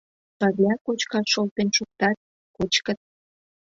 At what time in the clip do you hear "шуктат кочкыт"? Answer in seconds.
1.77-2.99